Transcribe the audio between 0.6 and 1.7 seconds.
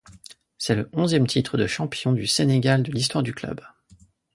le onzième titre de